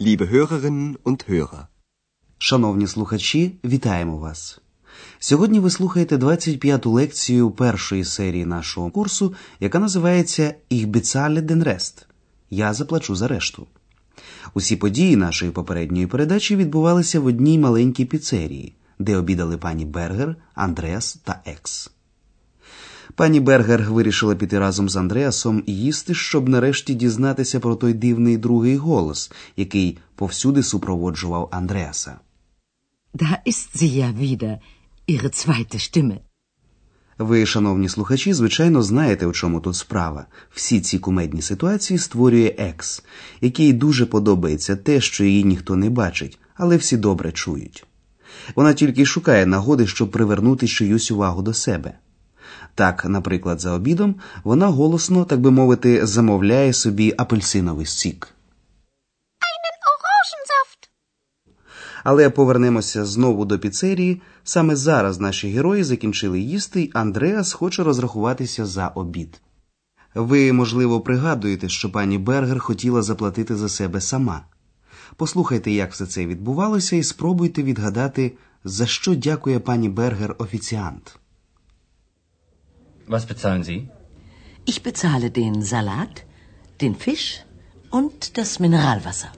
[0.00, 1.66] Liebe Hörerinnen und Hörer.
[2.38, 4.60] Шановні слухачі, вітаємо вас.
[5.18, 12.04] Сьогодні ви слухаєте 25-ту лекцію першої серії нашого курсу, яка називається «Ich bezahle den Rest»
[12.50, 13.66] Я заплачу за решту.
[14.54, 21.14] Усі події нашої попередньої передачі відбувалися в одній маленькій піцерії, де обідали пані Бергер, Андреас
[21.24, 21.93] та Екс.
[23.14, 28.76] Пані Бергер вирішила піти разом з Андреасом їсти, щоб нарешті дізнатися про той дивний другий
[28.76, 32.18] голос, який повсюди супроводжував Андреаса.
[33.14, 34.58] Da ist sie ja wieder,
[35.06, 36.18] ihre zweite Stimme.
[37.18, 40.26] Ви, шановні слухачі, звичайно, знаєте, у чому тут справа.
[40.54, 43.04] Всі ці кумедні ситуації створює екс,
[43.40, 47.86] якій дуже подобається те, що її ніхто не бачить, але всі добре чують.
[48.54, 51.98] Вона тільки шукає нагоди, щоб привернути чиюсь увагу до себе.
[52.74, 54.14] Так, наприклад, за обідом
[54.44, 58.28] вона голосно, так би мовити, замовляє собі апельсиновий сік.
[62.04, 64.22] Але повернемося знову до піцерії.
[64.44, 69.40] Саме зараз наші герої закінчили їсти, і Андреас хоче розрахуватися за обід.
[70.14, 74.44] Ви, можливо, пригадуєте, що пані Бергер хотіла заплатити за себе сама.
[75.16, 78.32] Послухайте, як все це відбувалося, і спробуйте відгадати,
[78.64, 81.18] за що дякує пані Бергер офіціант.
[83.07, 83.79] Was bezahlen Sie?
[84.65, 86.15] Ich bezahle den Salat,
[86.81, 87.29] den Fisch
[87.89, 89.31] und das Mineralwasser.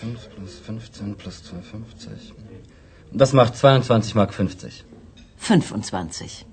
[0.00, 2.32] 5 plus 15 plus 2,50.
[3.12, 4.84] Das macht 22 Mark 50.
[5.38, 6.46] 25.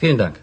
[0.00, 0.34] Vielen Dank.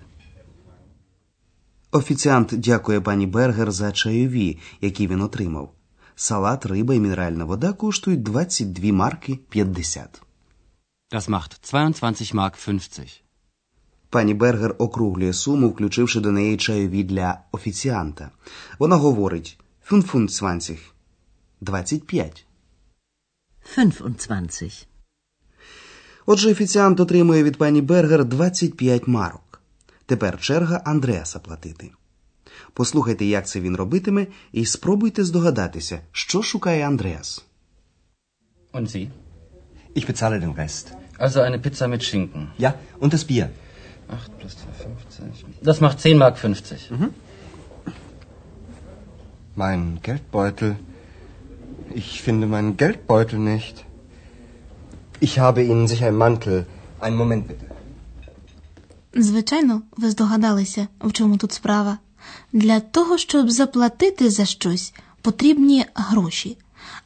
[1.92, 5.74] Офіціант дякує пані Бергер за чайові, які він отримав.
[6.16, 10.22] Салат, риба і мінеральна вода коштують 22 марки 50.
[11.11, 13.23] Das macht 22 Mark 50.
[14.11, 18.31] Пані Бергер округлює суму, включивши до неї чайові для офіціанта.
[18.79, 19.59] Вона говорить
[19.91, 20.79] 25.
[21.61, 22.47] 25.
[23.77, 24.89] 25.
[26.27, 29.61] Отже, офіціант отримує від пані Бергер 25 марок.
[30.07, 31.91] Тепер черга Андреаса платити.
[32.73, 37.45] Послухайте, як це він робитиме, і спробуйте здогадатися, що шукає Андреас.
[38.73, 39.11] Und Sie?
[39.95, 40.87] Ich bezahle den Rest.
[41.18, 42.52] Also eine Pizza mit Schinken.
[42.58, 43.50] Ja, und das Bier.
[44.10, 45.46] 8 plus 2,50.
[45.62, 46.90] Das macht 10 Mark 50.
[49.56, 50.76] Mein Geldbeutel.
[51.94, 53.86] Ich finde meinen Geldbeutel nicht.
[55.20, 56.66] Ich habe Ihnen sicher im Mantel.
[57.00, 57.66] Einen Moment bitte.
[59.16, 61.98] Звичайно, ви здогадалися, в чому тут справа.
[62.54, 66.58] Для того, щоб заплатити за щось, потрібні гроші.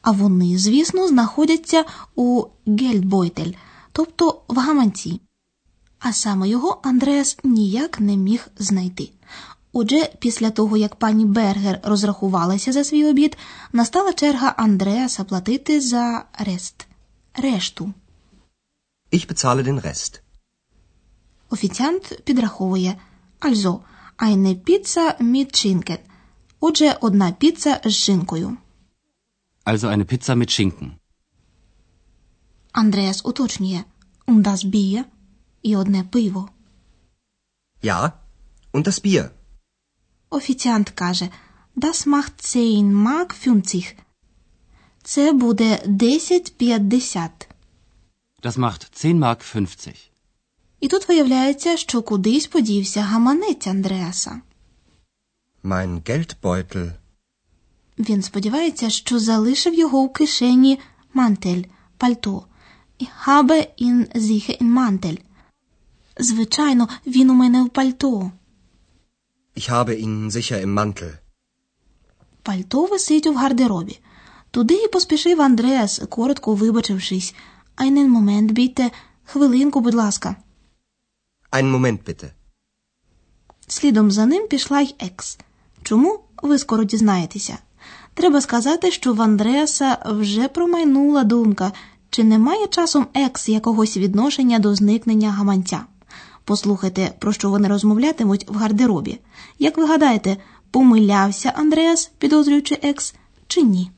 [0.01, 1.84] А вони, звісно, знаходяться
[2.16, 3.51] у гельдбойтель,
[3.92, 5.20] тобто в гаманці.
[5.98, 9.10] А саме його Андреас ніяк не міг знайти.
[9.72, 13.36] Отже, після того, як пані Бергер розрахувалася за свій обід,
[13.72, 16.86] настала черга Андреаса платити за рест.
[17.34, 17.92] Решту.
[19.12, 20.20] Ich bezahle den Rest.
[21.50, 22.97] Офіціант підраховує
[23.41, 23.78] Also,
[24.19, 25.98] eine Pizza mit Schinken.
[26.60, 28.56] Отже, одна піца з шинкою.
[29.64, 30.91] Also eine Pizza mit Schinken.
[32.72, 33.84] Андреас уточнює
[34.27, 35.05] Und das Bier
[35.62, 36.49] і одне пиво.
[37.83, 38.12] Ja,
[38.72, 39.31] und das Bier.
[40.31, 41.28] Офіціант каже
[41.77, 43.97] Das macht 10 Mark 50.
[45.03, 47.31] Це буде 10,50.
[48.43, 50.11] Das macht 10 Mark 50.
[50.81, 54.41] І тут виявляється, що кудись подівся гаманець Андреаса.
[55.65, 56.93] Mein Geldbeutel.
[57.99, 60.78] Він сподівається, що залишив його у кишені
[61.15, 61.62] мантель,
[61.97, 62.47] пальто.
[63.26, 65.18] Habe ihn sicher in Mantel.
[66.18, 68.30] Звичайно, він у мене в пальто.
[69.56, 71.10] Ich habe ihn sicher im Mantel.
[72.42, 74.00] Пальто висить у гардеробі.
[74.50, 77.34] Туди і поспішив Андреас, коротко вибачившись.
[77.76, 78.90] Einen момент, бійте,
[79.24, 80.36] хвилинку, будь ласка.
[81.52, 82.30] Einen Moment bitte.
[83.66, 85.38] Слідом за ним пішла й екс.
[85.82, 87.58] Чому ви скоро дізнаєтеся?
[88.14, 91.72] Треба сказати, що в Андреаса вже промайнула думка,
[92.12, 95.85] чи немає часом екс якогось відношення до зникнення гаманця.
[96.44, 99.20] Послухайте, про що вони розмовлятимуть в гардеробі.
[99.59, 100.37] Як ви гадаєте,
[100.70, 103.14] помилявся Андреас, підозрюючи екс,
[103.47, 103.91] чи ні?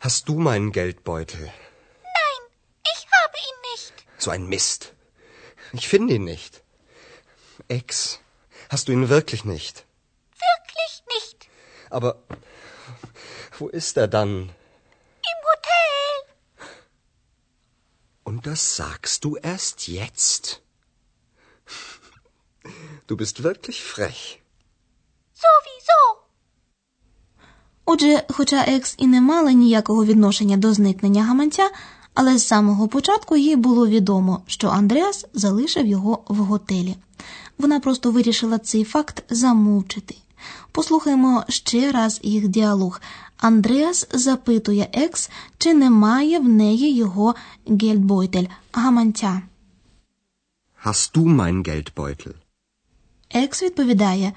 [0.00, 1.44] Hast du meinen Geldbeutel?
[2.18, 2.42] Nein,
[2.92, 3.94] ich habe ihn nicht.
[4.24, 4.80] So ein Mist.
[5.78, 6.52] Ich finde ihn nicht.
[7.78, 7.88] Ex,
[8.72, 9.74] hast du ihn wirklich nicht?
[10.48, 11.38] Wirklich nicht.
[11.96, 12.10] Aber
[13.60, 14.32] wo ist er dann?
[15.32, 16.12] Im Hotel.
[18.28, 20.62] Und das sagst du erst jetzt?
[23.06, 24.42] Du bist wirklich frech.
[25.44, 26.00] Sowieso.
[27.84, 31.70] Отже, хоча Екс і не мала ніякого відношення до зникнення гаманця,
[32.14, 36.96] але з самого початку їй було відомо, що Андреас залишив його в готелі.
[37.58, 40.14] Вона просто вирішила цей факт замовчити.
[40.72, 43.00] Послухаймо ще раз їх діалог.
[43.36, 47.34] Андреас запитує Екс, чи немає в неї його
[47.66, 49.42] Geldbeutel, гаманця.
[50.84, 52.34] Hast du mein Geldbeutel?
[53.30, 54.32] Екс відповідає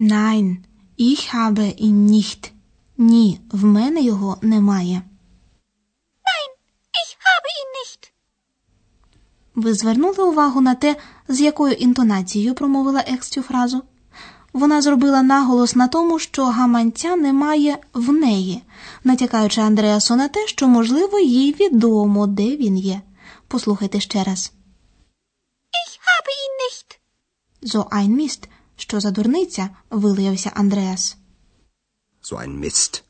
[0.00, 0.56] Nein,
[0.98, 2.50] ich habe ihn nicht.
[2.98, 5.02] Ні, в мене його немає.
[6.26, 6.50] Nein,
[7.02, 8.12] ich habe ihn nicht.
[9.54, 10.96] Ви звернули увагу на те,
[11.28, 13.82] з якою інтонацією промовила Екс цю фразу?
[14.54, 18.62] Вона зробила наголос на тому, що гаманця немає в неї,
[19.04, 23.00] натякаючи Андреасу на те, що, можливо, їй відомо, де він є.
[23.48, 24.52] Послухайте ще раз.
[25.84, 26.98] Ich habe ihn nicht.
[27.74, 28.48] So ein Mist.
[28.76, 29.70] Що за дурниця?
[29.90, 31.16] вилаявся Андреас.
[32.22, 33.02] So ein Mist.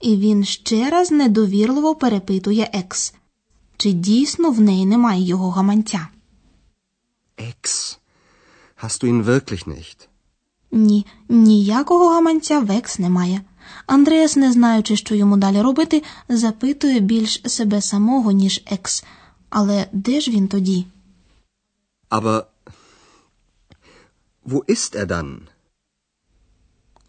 [0.00, 3.14] І він ще раз недовірливо перепитує Екс.
[3.76, 6.08] Чи дійсно в неї немає його гаманця?
[7.38, 7.98] Ex.
[8.82, 10.08] Hast du ihn wirklich nicht?
[10.72, 13.40] Ні, ніякого гаманця в Екс немає.
[13.86, 19.04] Андреас, не знаючи, що йому далі робити, запитує більш себе самого, ніж Екс.
[19.50, 20.86] Але де ж він тоді?
[22.10, 22.44] Aber
[24.46, 25.38] wo ist er dann?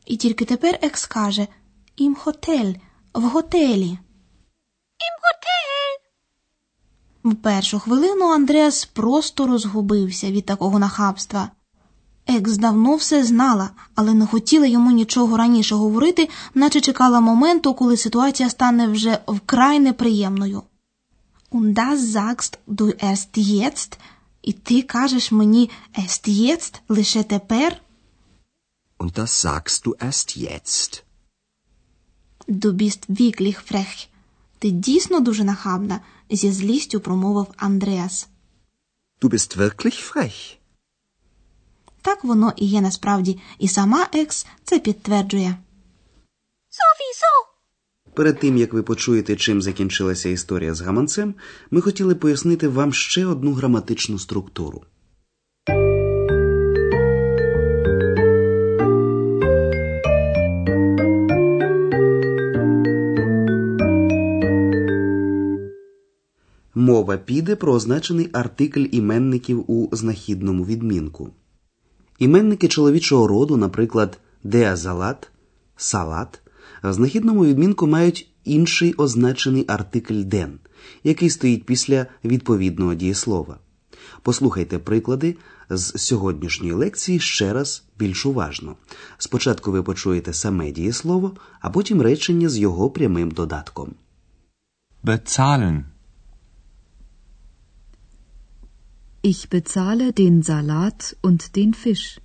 [0.05, 1.47] І тільки тепер Екс каже
[1.95, 2.73] Ім хотель,
[3.13, 3.89] в готелі.
[5.07, 5.99] Ім готель.
[7.23, 11.49] В першу хвилину Андреас просто розгубився від такого нахабства.
[12.27, 17.97] Екс давно все знала, але не хотіла йому нічого раніше говорити, наче чекала моменту, коли
[17.97, 20.63] ситуація стане вже вкрай неприємною.
[21.51, 23.97] Und das sagst du erst jetzt?
[24.41, 27.81] І ти кажеш мені erst jetzt, лише тепер?
[28.99, 31.03] Und das sagst du erst jetzt.
[32.47, 34.07] Du bist wirklich frech.
[34.59, 35.99] Ти дійсно дуже нахабна,
[36.29, 38.27] зі злістю промовив Андреас.
[39.21, 40.57] Du bist wirklich frech.
[42.03, 45.57] Так воно і є насправді, і сама Екс це підтверджує.
[48.13, 51.35] Перед тим як ви почуєте, чим закінчилася історія з гаманцем,
[51.71, 54.81] ми хотіли пояснити вам ще одну граматичну структуру.
[66.75, 71.29] Мова піде про означений артикль іменників у знахідному відмінку.
[72.19, 75.31] Іменники чоловічого роду, наприклад, деазалат,
[75.77, 76.41] салат,
[76.83, 80.59] в знахідному відмінку мають інший означений артикль ден,
[81.03, 83.59] який стоїть після відповідного дієслова.
[84.21, 85.35] Послухайте приклади
[85.69, 88.75] з сьогоднішньої лекції ще раз більш уважно.
[89.17, 91.31] Спочатку ви почуєте саме дієслово,
[91.61, 93.95] а потім речення з його прямим додатком.
[95.03, 95.92] Bezahlen.
[99.25, 102.19] Ich bezahle den Salat und den Fisch.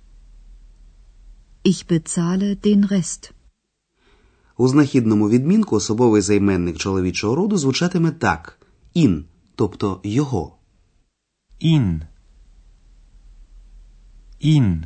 [1.63, 3.33] Ich bezahle den Rest.
[4.57, 8.59] У знахідному відмінку особовий займенник чоловічого роду звучатиме так:
[8.93, 9.25] ін,
[9.55, 10.57] тобто його.
[11.61, 12.01] Ihn.
[14.41, 14.83] Ihn.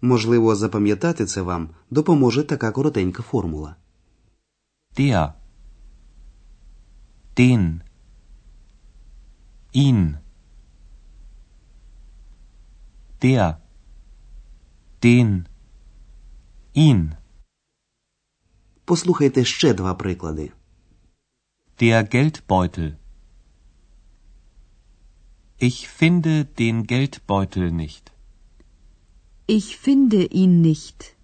[0.00, 3.76] Можливо, запам'ятати це вам допоможе така коротенька формула.
[4.96, 5.32] Der.
[7.36, 7.80] Den.
[9.74, 10.23] Ihn.
[13.23, 13.61] Der.
[15.03, 15.47] Den.
[16.73, 17.15] Ihn.
[18.85, 20.51] Послухайте ще два приклади.
[21.79, 22.97] Der Geldbeutel.
[25.57, 28.11] Ich finde den Geldbeutel nicht.
[29.47, 31.15] Ich finde ihn nicht.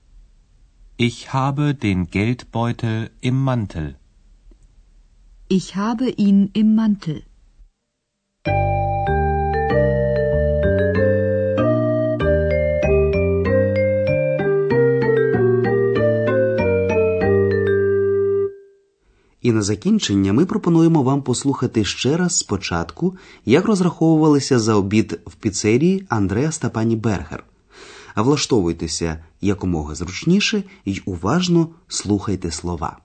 [0.98, 3.96] Ich habe den Geldbeutel im Mantel.
[5.48, 7.24] Ich habe ihn im Mantel.
[19.43, 23.17] І на закінчення ми пропонуємо вам послухати ще раз спочатку,
[23.47, 27.45] як розраховувалися за обід в піцерії Андреас та пані Бергер.
[28.15, 32.99] А влаштовуйтеся якомога зручніше і уважно слухайте слова.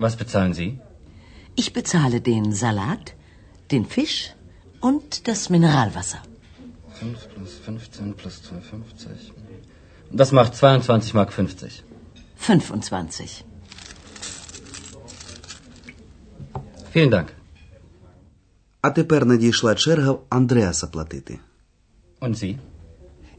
[0.00, 0.78] Was bezahlen Sie?
[1.54, 3.14] Ich bezahle den Salat,
[3.70, 4.34] den Fisch
[4.80, 6.20] und das Mineralwasser.
[7.00, 9.32] 5 plus 15 plus 2,50.
[10.12, 11.82] Das macht 22 Mark 50.
[12.36, 13.44] 25.
[16.92, 17.28] Vielen Dank.
[18.80, 21.38] А тепер надійшла черга Андреаса платити.
[22.20, 22.58] Und Sie?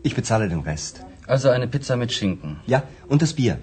[0.04, 1.02] Ich bezahle den Rest.
[1.28, 2.58] Also eine Pizza mit Schinken.
[2.68, 3.58] Ja, und das Bier.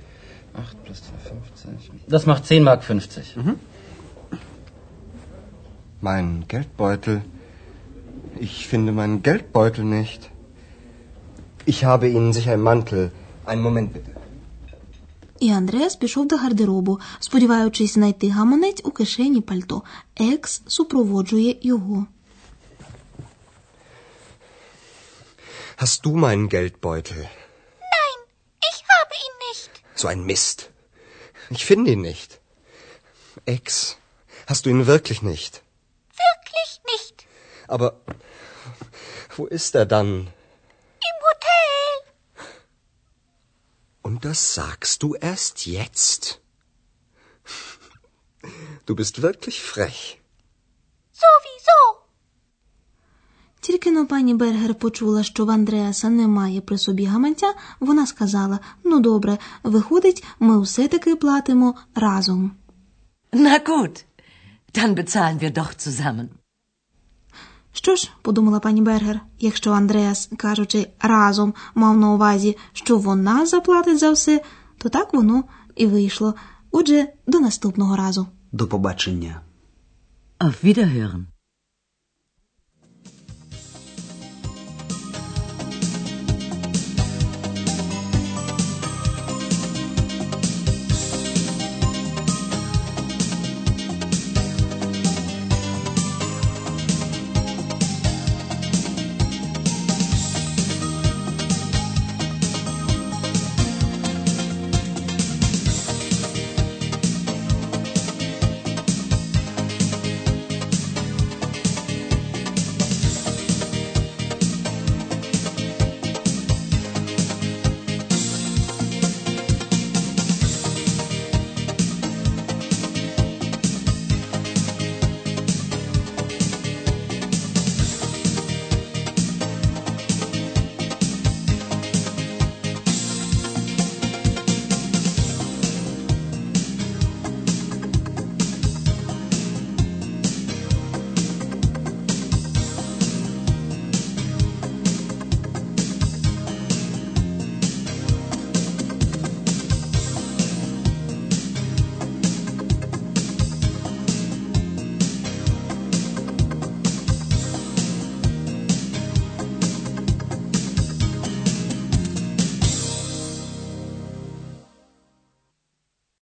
[0.59, 2.09] 8 plus 2,50.
[2.09, 3.37] Das macht 10 Mark 50.
[6.01, 7.23] Mein Geldbeutel.
[8.39, 10.31] Ich finde meinen Geldbeutel nicht.
[11.67, 13.11] Ich habe Ihnen sicher einen Mantel.
[13.47, 14.11] Einen Moment bitte.
[15.41, 19.83] І Андреас пішов до гардеробу, сподіваючись знайти гаманець у кишені пальто.
[20.17, 22.07] Екс супроводжує його.
[25.77, 27.27] Hast du meinen Geldbeutel?
[30.00, 30.70] So ein Mist.
[31.50, 32.40] Ich finde ihn nicht.
[33.44, 33.98] Ex,
[34.48, 35.62] hast du ihn wirklich nicht?
[36.26, 37.26] Wirklich nicht.
[37.68, 38.00] Aber
[39.36, 40.32] wo ist er dann?
[41.10, 42.48] Im Hotel.
[44.02, 46.40] Und das sagst du erst jetzt?
[48.86, 50.22] Du bist wirklich frech.
[53.70, 59.00] Тільки но пані Бергер почула, що в Андреаса немає при собі гаманця, вона сказала: Ну
[59.00, 62.52] добре, виходить, ми все-таки платимо разом.
[63.34, 64.06] Na gut,
[64.74, 66.28] dann bezahlen wir doch zusammen.
[67.72, 74.00] Що ж, подумала пані Бергер, якщо Андреас, кажучи разом, мав на увазі, що вона заплатить
[74.00, 74.42] за все,
[74.78, 75.44] то так воно
[75.76, 76.34] і вийшло.
[76.72, 78.28] Отже, до наступного разу.
[78.52, 79.42] До побачення.
[80.40, 81.24] Auf Wiederhören.